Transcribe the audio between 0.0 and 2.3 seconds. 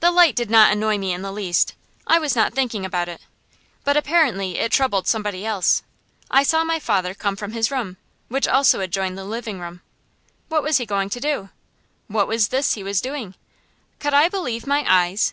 The light did not annoy me in the least; I